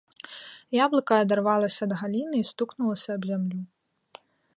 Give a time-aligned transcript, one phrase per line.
[0.85, 3.61] Яблыка адарвалася ад галіны і стукнулася аб зямлю.